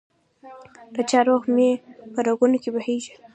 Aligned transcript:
دچا 0.95 1.19
روح 1.27 1.43
مي 1.55 1.69
په 2.13 2.19
رګونو 2.27 2.57
کي 2.63 2.69
بهیږي 2.75 3.13